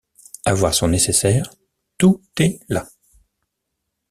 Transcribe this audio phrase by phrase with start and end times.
[0.45, 1.53] Avoir son nécessaire,
[1.99, 2.87] tout est là.